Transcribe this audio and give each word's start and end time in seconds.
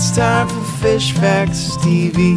It's 0.00 0.14
time 0.14 0.48
for 0.48 0.62
Fish 0.80 1.10
Facts 1.10 1.76
TV. 1.78 2.36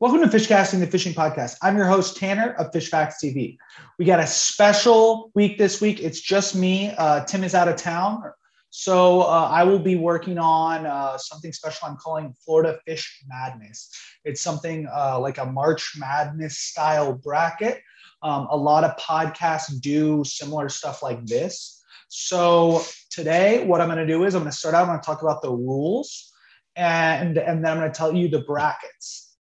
Welcome 0.00 0.22
to 0.22 0.34
Fishcasting, 0.34 0.80
the 0.80 0.86
fishing 0.86 1.12
podcast. 1.12 1.56
I'm 1.60 1.76
your 1.76 1.84
host, 1.84 2.16
Tanner 2.16 2.54
of 2.54 2.72
Fish 2.72 2.88
Facts 2.88 3.22
TV. 3.22 3.58
We 3.98 4.06
got 4.06 4.18
a 4.18 4.26
special 4.26 5.30
week 5.34 5.58
this 5.58 5.78
week. 5.78 6.00
It's 6.00 6.22
just 6.22 6.56
me. 6.56 6.94
Uh, 6.96 7.26
Tim 7.26 7.44
is 7.44 7.54
out 7.54 7.68
of 7.68 7.76
town. 7.76 8.22
So 8.70 9.20
uh, 9.20 9.50
I 9.52 9.64
will 9.64 9.78
be 9.78 9.94
working 9.94 10.38
on 10.38 10.86
uh, 10.86 11.18
something 11.18 11.52
special 11.52 11.86
I'm 11.86 11.98
calling 11.98 12.34
Florida 12.42 12.78
Fish 12.86 13.22
Madness. 13.28 13.90
It's 14.24 14.40
something 14.40 14.88
uh, 14.90 15.20
like 15.20 15.36
a 15.36 15.44
March 15.44 15.98
Madness 15.98 16.60
style 16.60 17.12
bracket. 17.12 17.82
Um, 18.22 18.46
a 18.50 18.56
lot 18.56 18.84
of 18.84 18.96
podcasts 18.96 19.78
do 19.82 20.24
similar 20.24 20.70
stuff 20.70 21.02
like 21.02 21.26
this. 21.26 21.81
So 22.14 22.82
today, 23.10 23.64
what 23.64 23.80
I'm 23.80 23.88
going 23.88 23.96
to 23.96 24.06
do 24.06 24.24
is 24.24 24.34
I'm 24.34 24.42
going 24.42 24.52
to 24.52 24.56
start 24.56 24.74
out. 24.74 24.82
I'm 24.82 24.88
going 24.88 25.00
to 25.00 25.06
talk 25.06 25.22
about 25.22 25.40
the 25.40 25.50
rules, 25.50 26.30
and 26.76 27.38
and 27.38 27.64
then 27.64 27.72
I'm 27.72 27.78
going 27.78 27.90
to 27.90 27.96
tell 27.96 28.14
you 28.14 28.28
the 28.28 28.40
brackets 28.40 29.34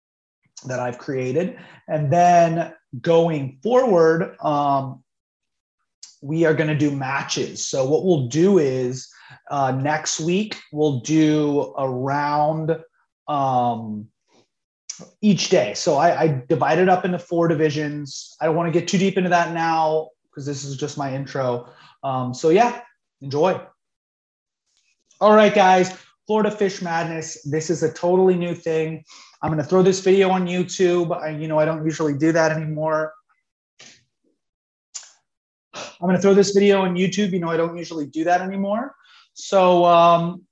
that 0.67 0.79
I've 0.79 0.97
created, 0.97 1.59
and 1.89 2.09
then 2.09 2.73
going 3.01 3.59
forward, 3.61 4.37
um, 4.39 5.03
we 6.21 6.45
are 6.45 6.53
going 6.53 6.69
to 6.69 6.77
do 6.77 6.91
matches. 6.91 7.67
So 7.67 7.85
what 7.85 8.05
we'll 8.05 8.29
do 8.29 8.57
is 8.57 9.11
uh, 9.49 9.73
next 9.73 10.21
week 10.21 10.57
we'll 10.71 11.01
do 11.01 11.73
a 11.77 11.89
round 11.89 12.77
um, 13.27 14.07
each 15.19 15.49
day. 15.49 15.73
So 15.73 15.97
I, 15.97 16.21
I 16.21 16.43
divided 16.47 16.87
up 16.87 17.03
into 17.03 17.19
four 17.19 17.49
divisions. 17.49 18.33
I 18.39 18.45
don't 18.45 18.55
want 18.55 18.73
to 18.73 18.79
get 18.79 18.87
too 18.87 18.97
deep 18.97 19.17
into 19.17 19.29
that 19.31 19.53
now 19.53 20.11
because 20.29 20.45
this 20.45 20.63
is 20.63 20.77
just 20.77 20.97
my 20.97 21.13
intro. 21.13 21.67
Um, 22.03 22.33
so 22.33 22.49
yeah, 22.49 22.81
enjoy. 23.21 23.59
All 25.19 25.35
right, 25.35 25.53
guys. 25.53 25.95
Florida 26.27 26.51
Fish 26.51 26.81
Madness. 26.81 27.43
This 27.43 27.69
is 27.69 27.83
a 27.83 27.91
totally 27.91 28.35
new 28.35 28.55
thing. 28.55 29.03
I'm 29.41 29.51
going 29.51 29.61
to 29.61 29.67
throw 29.67 29.83
this 29.83 29.99
video 29.99 30.29
on 30.29 30.47
YouTube. 30.47 31.15
I, 31.15 31.29
you 31.29 31.47
know, 31.47 31.59
I 31.59 31.65
don't 31.65 31.83
usually 31.83 32.13
do 32.17 32.31
that 32.31 32.51
anymore. 32.51 33.13
I'm 35.73 36.07
going 36.07 36.15
to 36.15 36.21
throw 36.21 36.33
this 36.33 36.51
video 36.51 36.81
on 36.81 36.95
YouTube. 36.95 37.31
You 37.31 37.39
know, 37.39 37.49
I 37.49 37.57
don't 37.57 37.77
usually 37.77 38.07
do 38.07 38.23
that 38.23 38.41
anymore. 38.41 38.95
So, 39.33 39.85
um, 39.85 40.43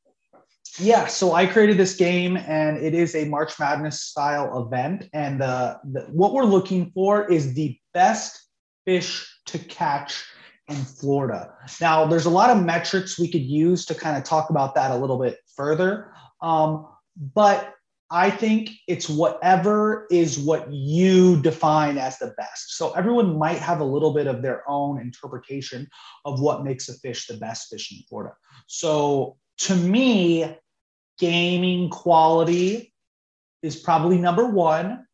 yeah, 0.79 1.07
so 1.07 1.33
I 1.33 1.45
created 1.45 1.77
this 1.77 1.95
game 1.95 2.37
and 2.37 2.77
it 2.77 2.93
is 2.93 3.15
a 3.15 3.25
March 3.25 3.59
Madness 3.59 4.01
style 4.01 4.65
event. 4.65 5.09
And 5.13 5.41
uh, 5.41 5.77
the, 5.91 6.01
what 6.11 6.33
we're 6.33 6.43
looking 6.43 6.91
for 6.91 7.29
is 7.31 7.53
the 7.53 7.77
best 7.93 8.49
fish 8.85 9.27
to 9.47 9.59
catch 9.59 10.23
in 10.69 10.77
Florida. 10.77 11.53
Now, 11.81 12.05
there's 12.05 12.25
a 12.25 12.29
lot 12.29 12.49
of 12.49 12.63
metrics 12.63 13.19
we 13.19 13.27
could 13.27 13.41
use 13.41 13.85
to 13.87 13.95
kind 13.95 14.17
of 14.17 14.23
talk 14.23 14.49
about 14.49 14.75
that 14.75 14.91
a 14.91 14.95
little 14.95 15.17
bit 15.17 15.37
further. 15.55 16.11
Um, 16.41 16.87
but 17.33 17.73
I 18.11 18.31
think 18.31 18.71
it's 18.87 19.07
whatever 19.07 20.07
is 20.09 20.39
what 20.39 20.71
you 20.71 21.41
define 21.41 21.97
as 21.97 22.17
the 22.17 22.33
best. 22.37 22.77
So 22.77 22.91
everyone 22.93 23.37
might 23.37 23.59
have 23.59 23.81
a 23.81 23.85
little 23.85 24.13
bit 24.13 24.25
of 24.25 24.41
their 24.41 24.67
own 24.67 24.99
interpretation 24.99 25.87
of 26.25 26.39
what 26.39 26.63
makes 26.63 26.89
a 26.89 26.93
fish 26.93 27.27
the 27.27 27.37
best 27.37 27.69
fish 27.69 27.91
in 27.91 27.99
Florida. 28.09 28.33
So 28.67 29.37
to 29.59 29.75
me, 29.75 30.57
gaming 31.19 31.89
quality 31.89 32.93
is 33.61 33.75
probably 33.75 34.17
number 34.17 34.45
one. 34.47 35.05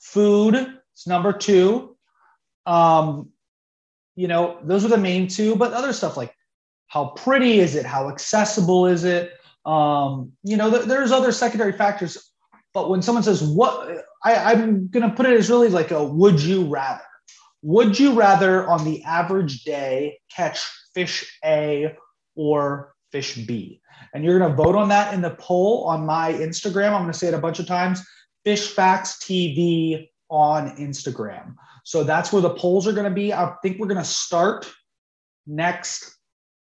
Food 0.00 0.54
is 0.56 1.06
number 1.06 1.32
two. 1.32 1.96
Um, 2.66 3.30
you 4.16 4.28
know, 4.28 4.58
those 4.62 4.84
are 4.84 4.88
the 4.88 4.96
main 4.96 5.28
two, 5.28 5.56
but 5.56 5.72
other 5.72 5.92
stuff 5.92 6.16
like 6.16 6.34
how 6.88 7.06
pretty 7.06 7.58
is 7.58 7.74
it? 7.74 7.86
How 7.86 8.10
accessible 8.10 8.86
is 8.86 9.04
it? 9.04 9.32
Um, 9.64 10.32
you 10.42 10.56
know, 10.56 10.70
th- 10.70 10.84
there's 10.84 11.12
other 11.12 11.32
secondary 11.32 11.72
factors. 11.72 12.32
But 12.74 12.90
when 12.90 13.00
someone 13.00 13.22
says, 13.22 13.42
what, 13.42 14.04
I, 14.24 14.52
I'm 14.52 14.88
going 14.88 15.08
to 15.08 15.14
put 15.14 15.26
it 15.26 15.38
as 15.38 15.48
really 15.48 15.68
like 15.68 15.90
a 15.90 16.04
would 16.04 16.40
you 16.40 16.64
rather. 16.66 17.02
Would 17.62 17.98
you 17.98 18.12
rather 18.12 18.68
on 18.68 18.84
the 18.84 19.02
average 19.04 19.64
day 19.64 20.18
catch 20.30 20.60
fish 20.94 21.38
A 21.44 21.96
or 22.34 22.94
fish 23.10 23.36
B? 23.36 23.80
And 24.12 24.24
you're 24.24 24.38
going 24.38 24.50
to 24.50 24.56
vote 24.56 24.74
on 24.74 24.88
that 24.88 25.14
in 25.14 25.22
the 25.22 25.30
poll 25.30 25.84
on 25.84 26.04
my 26.04 26.32
Instagram. 26.32 26.92
I'm 26.92 27.02
going 27.02 27.12
to 27.12 27.18
say 27.18 27.28
it 27.28 27.34
a 27.34 27.38
bunch 27.38 27.58
of 27.58 27.66
times 27.66 28.04
Fish 28.44 28.68
Facts 28.68 29.18
TV 29.22 30.08
on 30.28 30.76
Instagram. 30.76 31.54
So 31.82 32.04
that's 32.04 32.32
where 32.32 32.42
the 32.42 32.54
polls 32.54 32.86
are 32.86 32.92
going 32.92 33.08
to 33.08 33.14
be. 33.14 33.32
I 33.32 33.54
think 33.62 33.78
we're 33.78 33.88
going 33.88 33.98
to 33.98 34.04
start 34.04 34.72
next 35.46 36.16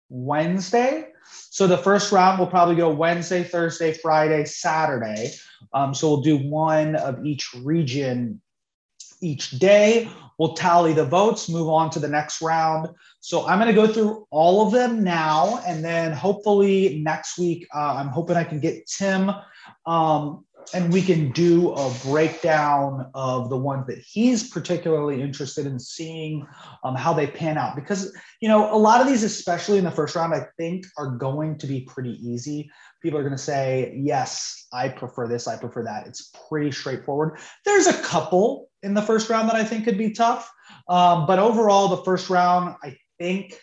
Wednesday. 0.10 1.10
So 1.50 1.68
the 1.68 1.78
first 1.78 2.12
round 2.12 2.40
will 2.40 2.48
probably 2.48 2.76
go 2.76 2.90
Wednesday, 2.90 3.44
Thursday, 3.44 3.94
Friday, 3.94 4.46
Saturday. 4.46 5.34
Um, 5.74 5.94
so 5.94 6.10
we'll 6.10 6.22
do 6.22 6.38
one 6.38 6.96
of 6.96 7.26
each 7.26 7.54
region 7.64 8.42
each 9.22 9.52
day. 9.52 10.10
We'll 10.38 10.54
tally 10.54 10.94
the 10.94 11.06
votes, 11.06 11.50
move 11.50 11.68
on 11.68 11.90
to 11.92 12.00
the 12.00 12.08
next 12.08 12.42
round. 12.42 12.90
So 13.22 13.48
I'm 13.48 13.60
going 13.60 13.74
to 13.74 13.82
go 13.82 13.92
through 13.92 14.28
all 14.30 14.66
of 14.66 14.72
them 14.72 15.04
now, 15.04 15.62
and 15.66 15.84
then 15.84 16.12
hopefully 16.12 17.02
next 17.04 17.40
week, 17.40 17.68
uh, 17.74 17.96
I'm 17.96 18.10
hoping 18.10 18.38
I 18.38 18.44
can 18.44 18.60
get 18.60 18.86
Tim 18.88 19.32
um, 19.88 20.46
and 20.74 20.92
we 20.92 21.02
can 21.02 21.32
do 21.32 21.72
a 21.72 21.94
breakdown 22.04 23.10
of 23.14 23.50
the 23.50 23.58
ones 23.58 23.88
that 23.88 24.00
he's 24.00 24.50
particularly 24.50 25.22
interested 25.22 25.66
in 25.66 25.80
seeing 25.80 26.46
um, 26.84 26.96
how 26.96 27.14
they 27.14 27.28
pan 27.28 27.58
out. 27.58 27.76
Because 27.76 28.16
you 28.42 28.50
know 28.50 28.74
a 28.74 28.78
lot 28.78 29.02
of 29.02 29.08
these 29.08 29.24
especially 29.24 29.78
in 29.78 29.84
the 29.84 29.92
first 29.92 30.16
round 30.16 30.34
i 30.34 30.46
think 30.58 30.86
are 30.98 31.12
going 31.12 31.58
to 31.58 31.68
be 31.68 31.82
pretty 31.82 32.18
easy. 32.26 32.70
People 33.02 33.20
are 33.20 33.24
going 33.24 33.36
to 33.36 33.38
say 33.38 33.94
yes 33.98 34.68
i 34.74 34.90
prefer 34.90 35.28
this 35.28 35.48
i 35.48 35.56
prefer 35.56 35.84
that. 35.84 36.08
It's 36.08 36.32
pretty 36.50 36.72
straightforward. 36.72 37.40
There's 37.66 37.88
a 37.88 38.02
couple 38.02 38.70
in 38.84 38.94
the 38.94 39.02
first 39.02 39.30
round 39.30 39.50
that 39.50 39.56
i 39.56 39.64
think 39.64 39.86
could 39.86 39.98
be 39.98 40.12
tough. 40.12 40.52
Um, 40.90 41.26
but 41.26 41.40
overall 41.40 41.88
the 41.88 42.04
first 42.04 42.30
round 42.30 42.76
i 42.84 42.98
think 43.20 43.60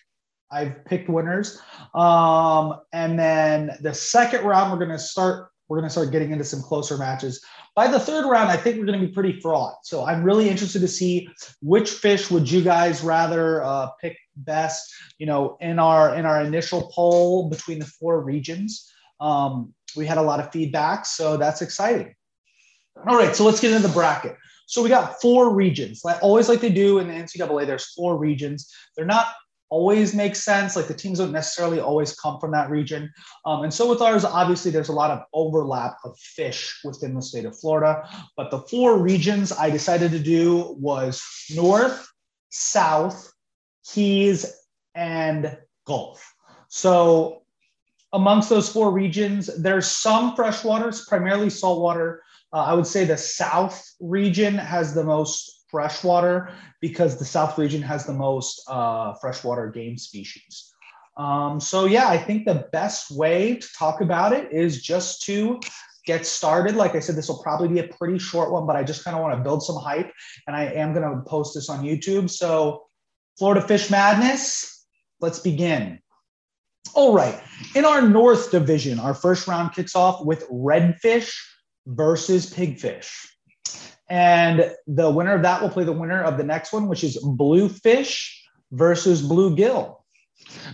I've 0.50 0.84
picked 0.84 1.09
winners. 1.09 1.60
Um, 1.94 2.81
and 2.92 3.19
then 3.19 3.76
the 3.81 3.92
second 3.92 4.44
round, 4.44 4.71
we're 4.71 4.78
going 4.78 4.97
to 4.97 4.98
start 5.00 5.48
we're 5.69 5.78
going 5.78 5.88
to 5.88 5.92
start 5.92 6.12
getting 6.12 6.30
into 6.30 6.44
some 6.44 6.60
closer 6.62 6.98
matches. 6.98 7.42
By 7.75 7.88
the 7.88 7.98
third 7.98 8.28
round, 8.28 8.50
I 8.50 8.56
think 8.56 8.78
we're 8.78 8.86
going 8.86 9.00
to 9.00 9.06
be 9.06 9.12
pretty 9.12 9.41
fraught. 9.41 9.76
So 9.82 10.04
I'm 10.04 10.22
really 10.22 10.48
interested 10.48 10.80
to 10.80 10.88
see 10.88 11.28
which 11.62 11.91
fish 11.91 12.30
would 12.30 12.50
you 12.50 12.62
guys 12.62 13.02
rather 13.02 13.62
uh, 13.64 13.88
pick 14.00 14.16
best. 14.36 14.92
You 15.19 15.26
know, 15.26 15.56
in 15.60 15.78
our 15.78 16.14
in 16.14 16.26
our 16.26 16.42
initial 16.42 16.91
poll 16.94 17.48
between 17.48 17.78
the 17.78 17.86
four 17.86 18.20
regions, 18.20 18.92
um, 19.20 19.72
we 19.97 20.06
had 20.06 20.19
a 20.19 20.22
lot 20.22 20.41
of 20.41 20.53
feedback, 20.53 21.06
so 21.06 21.36
that's 21.36 21.62
exciting. 21.62 22.14
All 23.08 23.16
right, 23.16 23.34
so 23.34 23.44
let's 23.44 23.60
get 23.60 23.72
into 23.72 23.86
the 23.86 23.92
bracket. 23.92 24.36
So 24.66 24.82
we 24.82 24.88
got 24.88 25.20
four 25.20 25.53
regions. 25.53 26.03
Always, 26.22 26.48
like 26.48 26.60
they 26.60 26.70
do 26.70 26.98
in 26.98 27.08
the 27.08 27.14
NCAA, 27.14 27.66
there's 27.66 27.92
four 27.92 28.16
regions. 28.16 28.72
They're 28.97 29.04
not 29.04 29.26
always 29.69 30.14
makes 30.14 30.42
sense. 30.42 30.76
Like 30.76 30.86
the 30.86 30.94
teams 30.94 31.19
don't 31.19 31.32
necessarily 31.32 31.80
always 31.80 32.14
come 32.14 32.38
from 32.38 32.52
that 32.52 32.70
region. 32.70 33.12
Um, 33.44 33.62
and 33.64 33.75
so 33.75 33.88
with 33.88 34.00
ours, 34.00 34.25
obviously, 34.25 34.70
there's 34.70 34.88
a 34.88 34.92
lot 34.92 35.10
of 35.10 35.22
overlap 35.32 35.97
of 36.04 36.19
fish 36.19 36.80
within 36.84 37.14
the 37.14 37.22
state 37.22 37.44
of 37.44 37.58
Florida. 37.58 38.08
But 38.36 38.50
the 38.50 38.60
four 38.60 38.98
regions 38.98 39.53
I 39.53 39.70
decided 39.70 40.10
to 40.12 40.19
do 40.19 40.76
was 40.78 41.22
North, 41.54 42.08
South, 42.50 43.32
Keys, 43.86 44.47
and 44.94 45.58
Gulf. 45.86 46.34
So 46.69 47.42
amongst 48.12 48.48
those 48.48 48.69
four 48.69 48.92
regions, 48.92 49.50
there's 49.60 49.88
some 49.88 50.36
freshwaters, 50.36 51.06
primarily 51.08 51.50
saltwater. 51.50 52.22
Uh, 52.53 52.64
I 52.64 52.74
would 52.74 52.86
say 52.86 53.04
the 53.04 53.16
South 53.16 53.84
region 54.00 54.54
has 54.54 54.94
the 54.94 55.04
most 55.04 55.63
freshwater 55.74 56.52
because 56.80 57.18
the 57.18 57.24
South 57.24 57.58
region 57.58 57.82
has 57.82 58.06
the 58.06 58.12
most 58.12 58.62
uh, 58.68 59.12
freshwater 59.14 59.66
game 59.70 59.98
species. 59.98 60.72
Um, 61.16 61.58
so 61.58 61.86
yeah, 61.86 62.08
I 62.08 62.16
think 62.16 62.46
the 62.46 62.68
best 62.70 63.10
way 63.10 63.56
to 63.56 63.68
talk 63.76 64.00
about 64.00 64.32
it 64.32 64.52
is 64.52 64.80
just 64.80 65.22
to 65.22 65.59
get 66.06 66.26
started. 66.26 66.76
Like 66.76 66.94
I 66.94 67.00
said, 67.00 67.16
this 67.16 67.26
will 67.26 67.42
probably 67.42 67.66
be 67.66 67.80
a 67.80 67.88
pretty 67.88 68.21
short 68.21 68.53
one, 68.53 68.68
but 68.68 68.76
I 68.76 68.84
just 68.84 69.03
kind 69.03 69.16
of 69.16 69.22
want 69.22 69.36
to 69.36 69.42
build 69.42 69.65
some 69.65 69.76
hype 69.76 70.12
and 70.47 70.54
I 70.54 70.66
am 70.66 70.94
going 70.94 71.03
to 71.03 71.22
post 71.22 71.54
this 71.56 71.68
on 71.68 71.82
YouTube. 71.82 72.30
So 72.30 72.84
Florida 73.36 73.66
Fish 73.66 73.91
Madness, 73.91 74.86
let's 75.20 75.41
begin. 75.41 75.98
All 76.94 77.15
right. 77.15 77.41
In 77.74 77.84
our 77.84 78.00
North 78.00 78.53
Division, 78.53 79.00
our 79.00 79.15
first 79.15 79.48
round 79.48 79.72
kicks 79.72 79.97
off 79.97 80.24
with 80.24 80.48
redfish 80.50 81.34
versus 81.84 82.54
pigfish. 82.54 83.10
And 84.09 84.71
the 84.86 85.10
winner 85.10 85.34
of 85.34 85.42
that 85.42 85.62
will 85.62 85.71
play 85.71 85.84
the 85.84 85.92
winner 85.92 86.22
of 86.22 86.36
the 86.36 86.45
next 86.45 86.72
one, 86.72 86.89
which 86.89 87.04
is 87.04 87.18
Bluefish 87.18 88.42
versus 88.72 89.22
Bluegill. 89.22 89.97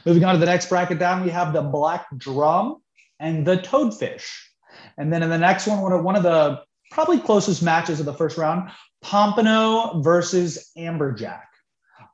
Moving 0.04 0.24
on 0.24 0.34
to 0.34 0.40
the 0.40 0.46
next 0.46 0.68
bracket 0.68 0.98
down, 0.98 1.22
we 1.22 1.30
have 1.30 1.52
the 1.52 1.62
Black 1.62 2.06
Drum 2.16 2.82
and 3.20 3.46
the 3.46 3.58
Toadfish. 3.58 4.26
And 4.98 5.12
then 5.12 5.22
in 5.22 5.30
the 5.30 5.38
next 5.38 5.66
one, 5.66 5.80
one 5.80 5.92
of, 5.92 6.02
one 6.02 6.16
of 6.16 6.22
the 6.22 6.62
probably 6.90 7.18
closest 7.18 7.62
matches 7.62 8.00
of 8.00 8.06
the 8.06 8.14
first 8.14 8.36
round, 8.36 8.70
Pompano 9.02 10.00
versus 10.02 10.72
Amberjack. 10.76 11.42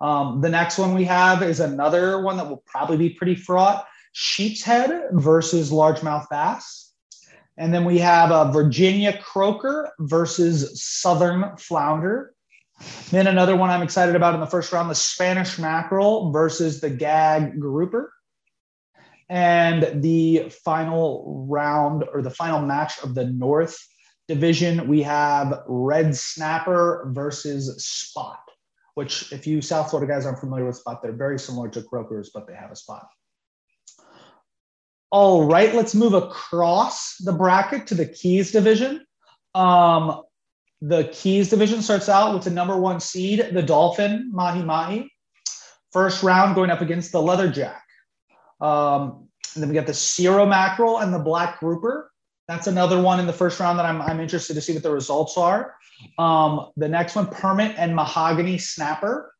Um, 0.01 0.43
the 0.43 0.51
next 0.51 0.79
one 0.79 0.95
we 0.95 1.05
have 1.05 1.43
is 1.43 1.61
another 1.61 2.21
one 2.23 2.37
that 2.37 2.49
will 2.49 2.63
probably 2.67 2.99
be 2.99 3.11
pretty 3.11 3.35
fraught. 3.35 3.87
sheep's 4.13 4.63
head 4.63 5.09
versus 5.13 5.71
largemouth 5.71 6.27
bass. 6.31 6.86
And 7.59 7.73
then 7.73 7.85
we 7.85 7.99
have 7.99 8.31
a 8.31 8.53
Virginia 8.53 9.19
croaker 9.19 9.91
versus 9.99 10.83
southern 10.83 11.57
flounder. 11.57 12.35
Then 13.11 13.27
another 13.27 13.57
one 13.57 13.71
I'm 13.71 13.83
excited 13.83 14.15
about 14.15 14.35
in 14.35 14.41
the 14.41 14.47
first 14.47 14.73
round, 14.73 14.91
the 14.91 14.95
Spanish 14.95 15.59
mackerel 15.59 16.31
versus 16.31 16.81
the 16.81 16.91
gag 16.91 17.59
grouper. 17.59 18.13
And 19.29 20.03
the 20.03 20.51
final 20.65 21.47
round 21.49 22.05
or 22.13 22.23
the 22.23 22.31
final 22.31 22.61
match 22.61 23.03
of 23.03 23.15
the 23.15 23.25
North 23.25 23.77
Division, 24.29 24.89
we 24.89 25.03
have 25.03 25.63
red 25.67 26.15
snapper 26.15 27.09
versus 27.13 27.85
spot, 27.85 28.41
which, 28.95 29.33
if 29.33 29.47
you 29.47 29.63
South 29.63 29.91
Florida 29.91 30.13
guys 30.13 30.27
aren't 30.27 30.41
familiar 30.41 30.67
with 30.67 30.77
spot, 30.77 31.01
they're 31.03 31.13
very 31.13 31.39
similar 31.39 31.69
to 31.71 31.83
croakers, 31.83 32.31
but 32.35 32.47
they 32.47 32.55
have 32.55 32.71
a 32.71 32.77
spot. 32.77 33.07
All 35.11 35.45
right, 35.45 35.75
let's 35.75 35.95
move 35.95 36.15
across 36.15 37.17
the 37.19 37.33
bracket 37.33 37.87
to 37.89 37.95
the 37.95 38.07
Keys 38.07 38.51
division. 38.51 39.07
Um, 39.55 40.23
the 40.81 41.05
Keys 41.13 41.49
division 41.49 41.81
starts 41.81 42.09
out 42.09 42.35
with 42.35 42.45
the 42.45 42.51
number 42.51 42.77
one 42.77 43.01
seed, 43.01 43.51
the 43.53 43.63
Dolphin 43.63 44.31
Mahi 44.33 44.63
Mahi. 44.63 45.13
First 45.93 46.23
round 46.23 46.55
going 46.55 46.71
up 46.71 46.81
against 46.81 47.13
the 47.13 47.23
Leatherjack. 47.23 47.83
Um, 48.61 49.29
and 49.55 49.63
then 49.63 49.69
we 49.69 49.75
got 49.75 49.87
the 49.87 49.93
Cero 49.93 50.47
Mackerel 50.47 50.99
and 50.99 51.15
the 51.15 51.19
Black 51.19 51.61
Grouper. 51.61 52.11
That's 52.49 52.67
another 52.67 53.01
one 53.01 53.19
in 53.19 53.27
the 53.27 53.33
first 53.33 53.59
round 53.59 53.79
that 53.79 53.87
I'm, 53.87 54.03
I'm 54.03 54.21
interested 54.21 54.55
to 54.55 54.61
see 54.61 54.75
what 54.75 54.83
the 54.83 54.91
results 54.91 55.39
are. 55.39 55.75
Um, 56.19 56.71
the 56.77 56.89
next 56.89 57.17
one, 57.17 57.27
Permit 57.29 57.75
and 57.79 57.95
Mahogany 57.95 58.59
Snapper. 58.59 59.33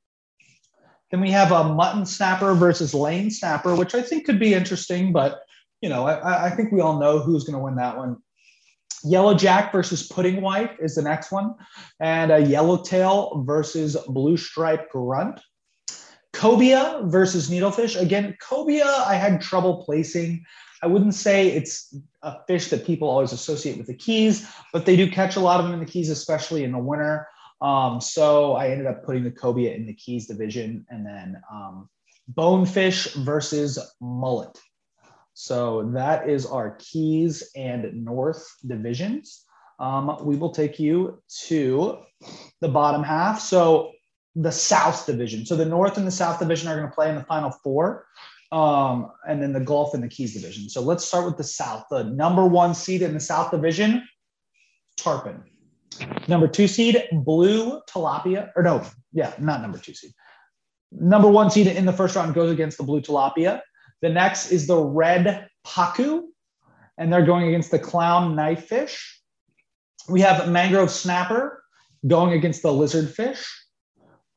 Then 1.11 1.21
we 1.21 1.31
have 1.31 1.53
a 1.53 1.65
Mutton 1.65 2.07
Snapper 2.07 2.55
versus 2.55 2.95
Lane 2.95 3.31
Snapper, 3.31 3.77
which 3.77 3.95
I 3.95 4.03
think 4.03 4.25
could 4.25 4.41
be 4.41 4.55
interesting, 4.55 5.13
but 5.13 5.41
you 5.81 5.89
know, 5.89 6.07
I, 6.07 6.47
I 6.47 6.51
think 6.51 6.73
we 6.73 6.81
all 6.81 6.99
know 6.99 7.19
who's 7.19 7.45
going 7.45 7.59
to 7.59 7.63
win 7.63 7.77
that 7.77 7.97
one. 7.97 8.17
Yellow 9.05 9.35
Jack 9.35 9.73
versus 9.73 10.07
Pudding 10.07 10.41
Wife 10.41 10.77
is 10.81 10.95
the 10.95 11.03
next 11.03 11.31
one, 11.31 11.55
and 12.01 12.33
a 12.33 12.41
Yellowtail 12.41 13.45
versus 13.47 13.97
Blue 14.09 14.37
Stripe 14.37 14.91
Grunt. 14.91 15.41
Cobia 16.33 17.09
versus 17.11 17.49
Needlefish. 17.49 17.99
Again, 18.01 18.37
cobia, 18.43 18.85
I 19.07 19.15
had 19.15 19.41
trouble 19.41 19.85
placing. 19.85 20.45
I 20.83 20.87
wouldn't 20.87 21.15
say 21.15 21.49
it's 21.49 21.97
a 22.23 22.37
fish 22.47 22.69
that 22.69 22.85
people 22.85 23.09
always 23.09 23.33
associate 23.33 23.79
with 23.79 23.87
the 23.87 23.95
Keys, 23.95 24.47
but 24.73 24.85
they 24.85 24.97
do 24.97 25.11
catch 25.11 25.37
a 25.37 25.41
lot 25.41 25.61
of 25.61 25.67
them 25.67 25.75
in 25.75 25.81
the 25.81 25.91
Keys, 25.91 26.11
especially 26.11 26.65
in 26.65 26.73
the 26.73 26.79
winter. 26.79 27.27
Um, 27.63 28.01
so 28.01 28.53
I 28.53 28.69
ended 28.69 28.87
up 28.87 29.05
putting 29.05 29.25
the 29.25 29.31
cobia 29.31 29.75
in 29.75 29.87
the 29.87 29.95
Keys 29.95 30.27
division, 30.27 30.85
and 30.91 31.07
then 31.07 31.41
um, 31.51 31.89
bonefish 32.29 33.15
versus 33.15 33.79
mullet. 34.01 34.59
So 35.39 35.91
that 35.93 36.31
is 36.31 36.47
our 36.47 36.77
Keys 36.79 37.51
and 37.55 38.07
North 38.07 38.43
divisions. 38.67 39.45
Um, 39.79 40.17
we 40.25 40.35
will 40.35 40.51
take 40.51 40.79
you 40.79 41.23
to 41.49 41.99
the 42.63 42.69
bottom 42.69 43.03
half. 43.03 43.39
So 43.39 43.93
the 44.35 44.51
South 44.51 45.05
division. 45.05 45.45
So 45.45 45.55
the 45.55 45.67
North 45.67 45.99
and 45.99 46.07
the 46.07 46.11
South 46.11 46.39
division 46.39 46.69
are 46.69 46.77
going 46.77 46.89
to 46.89 46.95
play 46.95 47.11
in 47.11 47.17
the 47.17 47.25
final 47.25 47.51
four. 47.51 48.07
Um, 48.51 49.13
and 49.29 49.43
then 49.43 49.53
the 49.53 49.61
Gulf 49.61 49.93
and 49.93 50.03
the 50.03 50.09
Keys 50.09 50.33
division. 50.33 50.71
So 50.71 50.81
let's 50.81 51.05
start 51.05 51.27
with 51.27 51.37
the 51.37 51.45
South. 51.45 51.85
The 51.91 52.05
number 52.05 52.47
one 52.47 52.75
seed 52.75 53.03
in 53.03 53.13
the 53.13 53.21
South 53.21 53.51
division, 53.51 54.09
Tarpon. 54.97 55.45
Number 56.29 56.49
two 56.49 56.67
seed, 56.67 57.09
Blue 57.13 57.83
Tilapia. 57.91 58.53
Or 58.57 58.63
no, 58.63 58.83
yeah, 59.13 59.35
not 59.39 59.61
number 59.61 59.77
two 59.77 59.93
seed. 59.93 60.13
Number 60.93 61.29
one 61.29 61.51
seed 61.51 61.67
in 61.67 61.85
the 61.85 61.93
first 61.93 62.17
round 62.17 62.33
goes 62.33 62.51
against 62.51 62.79
the 62.79 62.85
Blue 62.85 63.03
Tilapia. 63.03 63.61
The 64.03 64.09
next 64.09 64.51
is 64.51 64.67
the 64.67 64.79
red 64.79 65.49
pacu, 65.67 66.23
and 66.99 67.13
they're 67.13 67.25
going 67.25 67.49
against 67.49 67.71
the 67.71 67.79
clown 67.79 68.35
knifefish. 68.35 68.99
We 70.09 70.21
have 70.21 70.49
mangrove 70.49 70.91
snapper 70.91 71.63
going 72.07 72.33
against 72.33 72.63
the 72.63 72.69
lizardfish. 72.69 73.45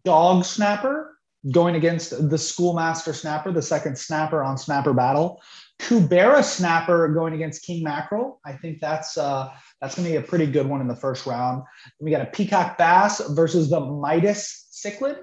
Dog 0.05 0.45
snapper 0.45 1.17
going 1.51 1.75
against 1.75 2.29
the 2.29 2.37
schoolmaster 2.37 3.13
snapper, 3.13 3.51
the 3.51 3.61
second 3.61 3.97
snapper 3.97 4.43
on 4.43 4.57
snapper 4.57 4.93
battle. 4.93 5.41
Cubera 5.79 6.43
snapper 6.43 7.07
going 7.09 7.33
against 7.33 7.63
king 7.63 7.83
mackerel. 7.83 8.41
I 8.45 8.53
think 8.53 8.79
that's 8.81 9.17
uh, 9.17 9.49
that's 9.81 9.95
going 9.95 10.05
to 10.05 10.11
be 10.11 10.17
a 10.17 10.27
pretty 10.27 10.47
good 10.47 10.67
one 10.67 10.81
in 10.81 10.87
the 10.87 10.95
first 10.95 11.25
round. 11.25 11.63
we 12.01 12.11
got 12.11 12.21
a 12.21 12.25
peacock 12.25 12.77
bass 12.77 13.21
versus 13.29 13.69
the 13.69 13.79
Midas 13.79 14.67
cichlid. 14.73 15.19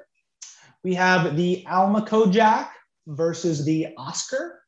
We 0.83 0.95
have 0.95 1.37
the 1.37 1.65
Almaco 1.69 2.31
jack 2.33 2.73
versus 3.07 3.65
the 3.65 3.89
Oscar, 3.97 4.61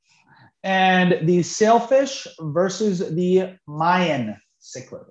and 0.63 1.27
the 1.29 1.43
sailfish 1.43 2.27
versus 2.41 2.99
the 3.15 3.57
Mayan 3.67 4.37
cichlid. 4.61 5.07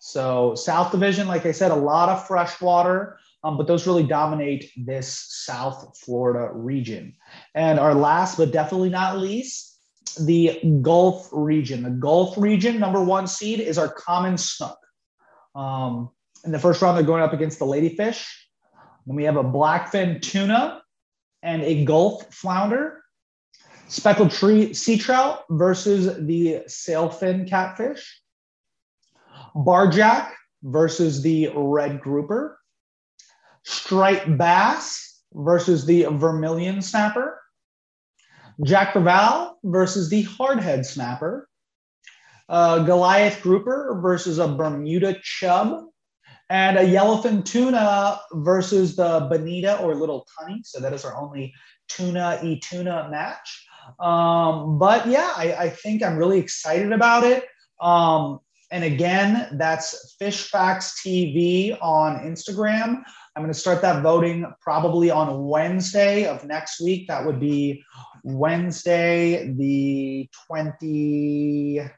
So 0.00 0.54
South 0.54 0.92
Division, 0.92 1.28
like 1.28 1.44
I 1.44 1.52
said, 1.52 1.70
a 1.70 1.76
lot 1.76 2.08
of 2.08 2.26
freshwater, 2.26 3.18
um, 3.44 3.56
but 3.56 3.66
those 3.66 3.86
really 3.86 4.02
dominate 4.02 4.70
this 4.76 5.26
South 5.44 5.98
Florida 5.98 6.50
region. 6.52 7.14
And 7.54 7.78
our 7.78 7.94
last, 7.94 8.36
but 8.36 8.52
definitely 8.52 8.90
not 8.90 9.18
least, 9.18 9.78
the 10.20 10.60
Gulf 10.82 11.28
region. 11.32 11.82
The 11.82 11.90
Gulf 11.90 12.36
region, 12.36 12.78
number 12.78 13.02
one 13.02 13.26
seed, 13.26 13.60
is 13.60 13.78
our 13.78 13.88
common 13.88 14.38
snook. 14.38 14.78
Um, 15.54 16.10
in 16.44 16.52
the 16.52 16.58
first 16.58 16.80
round, 16.80 16.96
they're 16.96 17.04
going 17.04 17.22
up 17.22 17.32
against 17.32 17.58
the 17.58 17.66
ladyfish. 17.66 18.26
Then 19.06 19.16
we 19.16 19.24
have 19.24 19.36
a 19.36 19.44
blackfin 19.44 20.20
tuna 20.20 20.79
and 21.42 21.62
a 21.62 21.84
Gulf 21.84 22.32
flounder, 22.32 23.02
speckled 23.88 24.30
tree 24.30 24.72
sea 24.74 24.98
trout 24.98 25.44
versus 25.50 26.26
the 26.26 26.62
sailfin 26.68 27.48
catfish, 27.48 28.20
barjack 29.54 30.30
versus 30.62 31.22
the 31.22 31.50
red 31.54 32.00
grouper, 32.00 32.58
striped 33.64 34.36
bass 34.36 35.22
versus 35.32 35.86
the 35.86 36.04
vermilion 36.04 36.82
snapper, 36.82 37.40
Jack 38.64 38.92
Crevalle 38.92 39.54
versus 39.64 40.10
the 40.10 40.24
hardhead 40.24 40.84
snapper, 40.84 41.48
uh, 42.48 42.80
Goliath 42.80 43.42
grouper 43.42 43.98
versus 44.02 44.38
a 44.38 44.48
Bermuda 44.48 45.16
chub, 45.22 45.84
and 46.50 46.76
a 46.76 46.82
yellowfin 46.82 47.44
tuna 47.44 48.20
versus 48.32 48.96
the 48.96 49.28
bonita 49.30 49.78
or 49.78 49.94
little 49.94 50.26
tunny. 50.36 50.60
So 50.64 50.80
that 50.80 50.92
is 50.92 51.04
our 51.04 51.16
only 51.16 51.54
tuna 51.88 52.40
e 52.42 52.58
tuna 52.58 53.08
match. 53.08 53.66
Um, 54.00 54.78
but 54.78 55.06
yeah, 55.06 55.32
I, 55.36 55.54
I, 55.54 55.70
think 55.70 56.02
I'm 56.02 56.16
really 56.16 56.38
excited 56.38 56.92
about 56.92 57.24
it. 57.24 57.46
Um, 57.80 58.40
and 58.70 58.84
again, 58.84 59.56
that's 59.58 60.14
Fish 60.18 60.50
Facts 60.50 61.00
TV 61.04 61.76
on 61.80 62.18
Instagram. 62.18 63.02
I'm 63.34 63.42
going 63.42 63.52
to 63.52 63.58
start 63.58 63.80
that 63.82 64.02
voting 64.02 64.44
probably 64.60 65.10
on 65.10 65.46
Wednesday 65.46 66.26
of 66.26 66.44
next 66.44 66.80
week. 66.80 67.08
That 67.08 67.24
would 67.24 67.40
be 67.40 67.82
Wednesday, 68.22 69.52
the 69.56 70.28
23rd. 70.50 71.90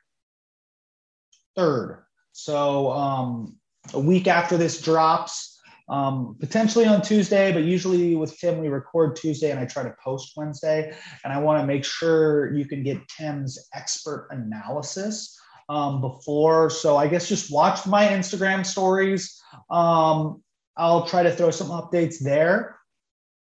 So, 2.32 2.92
um, 2.92 3.56
a 3.94 4.00
week 4.00 4.26
after 4.26 4.56
this 4.56 4.80
drops, 4.80 5.60
um, 5.88 6.36
potentially 6.40 6.86
on 6.86 7.02
Tuesday, 7.02 7.52
but 7.52 7.64
usually 7.64 8.14
with 8.16 8.38
Tim, 8.38 8.58
we 8.58 8.68
record 8.68 9.16
Tuesday 9.16 9.50
and 9.50 9.60
I 9.60 9.66
try 9.66 9.82
to 9.82 9.94
post 10.02 10.32
Wednesday. 10.36 10.94
And 11.24 11.32
I 11.32 11.38
want 11.38 11.60
to 11.60 11.66
make 11.66 11.84
sure 11.84 12.54
you 12.54 12.64
can 12.64 12.82
get 12.82 12.98
Tim's 13.08 13.58
expert 13.74 14.28
analysis 14.30 15.38
um, 15.68 16.00
before. 16.00 16.70
So 16.70 16.96
I 16.96 17.08
guess 17.08 17.28
just 17.28 17.52
watch 17.52 17.86
my 17.86 18.06
Instagram 18.06 18.64
stories. 18.64 19.40
Um, 19.70 20.42
I'll 20.76 21.06
try 21.06 21.22
to 21.22 21.30
throw 21.30 21.50
some 21.50 21.68
updates 21.68 22.18
there. 22.20 22.78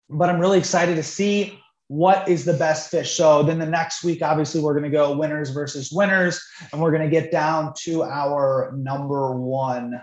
But 0.09 0.29
I'm 0.29 0.39
really 0.39 0.59
excited 0.59 0.95
to 0.97 1.03
see 1.03 1.59
what 1.87 2.27
is 2.27 2.45
the 2.45 2.53
best 2.53 2.91
fish. 2.91 3.15
So 3.15 3.41
then 3.41 3.57
the 3.57 3.65
next 3.65 4.03
week, 4.03 4.21
obviously, 4.21 4.61
we're 4.61 4.73
going 4.73 4.91
to 4.91 4.95
go 4.95 5.17
winners 5.17 5.49
versus 5.49 5.91
winners, 5.91 6.39
and 6.71 6.81
we're 6.81 6.91
going 6.91 7.03
to 7.03 7.09
get 7.09 7.31
down 7.31 7.73
to 7.83 8.03
our 8.03 8.71
number 8.75 9.35
one 9.35 9.99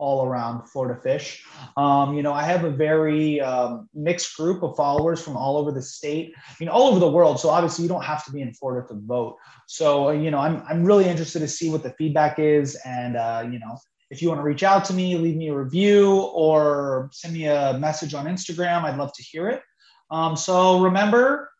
all 0.00 0.26
around 0.26 0.66
Florida 0.66 0.98
fish. 1.00 1.44
Um, 1.76 2.16
you 2.16 2.22
know, 2.22 2.32
I 2.32 2.42
have 2.42 2.64
a 2.64 2.70
very 2.70 3.40
um, 3.40 3.88
mixed 3.94 4.34
group 4.36 4.62
of 4.62 4.74
followers 4.74 5.22
from 5.22 5.36
all 5.36 5.58
over 5.58 5.70
the 5.70 5.82
state, 5.82 6.32
I 6.36 6.54
mean, 6.58 6.70
all 6.70 6.88
over 6.88 6.98
the 6.98 7.10
world. 7.10 7.38
So 7.38 7.50
obviously, 7.50 7.82
you 7.82 7.88
don't 7.88 8.02
have 8.02 8.24
to 8.24 8.32
be 8.32 8.40
in 8.40 8.52
Florida 8.54 8.88
to 8.88 8.94
vote. 8.94 9.36
So, 9.66 10.10
you 10.10 10.30
know, 10.30 10.38
I'm, 10.38 10.62
I'm 10.68 10.84
really 10.84 11.04
interested 11.04 11.40
to 11.40 11.48
see 11.48 11.70
what 11.70 11.82
the 11.82 11.90
feedback 11.90 12.38
is. 12.38 12.76
And, 12.86 13.16
uh, 13.16 13.44
you 13.44 13.58
know, 13.58 13.78
if 14.10 14.22
you 14.22 14.28
want 14.28 14.40
to 14.40 14.44
reach 14.44 14.62
out 14.62 14.86
to 14.86 14.94
me, 14.94 15.16
leave 15.16 15.36
me 15.36 15.48
a 15.48 15.54
review 15.54 16.22
or 16.34 17.10
send 17.12 17.34
me 17.34 17.46
a 17.46 17.76
message 17.78 18.14
on 18.14 18.24
Instagram, 18.24 18.84
I'd 18.84 18.96
love 18.96 19.12
to 19.12 19.22
hear 19.22 19.48
it. 19.48 19.62
Um, 20.10 20.34
so 20.34 20.80
remember, 20.80 21.50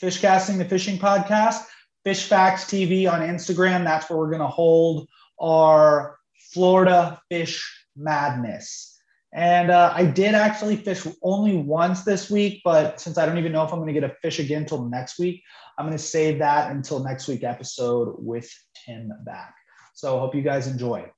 Fish 0.00 0.20
Casting 0.20 0.58
the 0.58 0.64
Fishing 0.64 0.96
Podcast, 0.96 1.64
Fish 2.04 2.24
Facts 2.24 2.64
TV 2.64 3.12
on 3.12 3.20
Instagram. 3.20 3.84
That's 3.84 4.08
where 4.08 4.18
we're 4.18 4.30
going 4.30 4.40
to 4.40 4.46
hold 4.46 5.08
our 5.40 6.17
Florida 6.52 7.20
Fish 7.30 7.86
Madness. 7.96 8.98
And 9.34 9.70
uh, 9.70 9.92
I 9.94 10.04
did 10.06 10.34
actually 10.34 10.76
fish 10.76 11.06
only 11.22 11.56
once 11.56 12.02
this 12.02 12.30
week, 12.30 12.62
but 12.64 12.98
since 13.00 13.18
I 13.18 13.26
don't 13.26 13.38
even 13.38 13.52
know 13.52 13.64
if 13.64 13.72
I'm 13.72 13.78
going 13.78 13.92
to 13.92 14.00
get 14.00 14.10
a 14.10 14.14
fish 14.22 14.38
again 14.38 14.62
until 14.62 14.88
next 14.88 15.18
week, 15.18 15.42
I'm 15.76 15.86
going 15.86 15.96
to 15.96 16.02
save 16.02 16.38
that 16.38 16.70
until 16.70 17.04
next 17.04 17.28
week 17.28 17.44
episode 17.44 18.16
with 18.18 18.50
Tim 18.74 19.12
back. 19.26 19.54
So 19.94 20.18
hope 20.18 20.34
you 20.34 20.42
guys 20.42 20.66
enjoy. 20.66 21.10